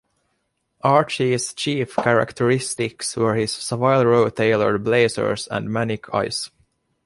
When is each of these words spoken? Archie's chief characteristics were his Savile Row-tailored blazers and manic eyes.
Archie's 0.81 1.53
chief 1.53 1.95
characteristics 1.95 3.15
were 3.15 3.35
his 3.35 3.51
Savile 3.53 4.03
Row-tailored 4.03 4.83
blazers 4.83 5.47
and 5.51 5.71
manic 5.71 6.11
eyes. 6.11 6.49